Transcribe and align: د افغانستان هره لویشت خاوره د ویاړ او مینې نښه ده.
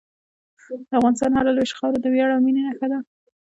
د 0.87 0.89
افغانستان 0.99 1.31
هره 1.37 1.51
لویشت 1.53 1.77
خاوره 1.79 1.99
د 2.01 2.07
ویاړ 2.13 2.29
او 2.33 2.41
مینې 2.45 2.61
نښه 2.67 2.87
ده. 2.91 2.99